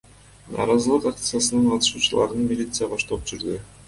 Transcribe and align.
Нааразылык 0.53 1.03
акциясынын 1.09 1.67
катышуучуларын 1.73 2.47
милиция 2.53 2.89
коштоп 2.95 3.29
жүрдү. 3.33 3.59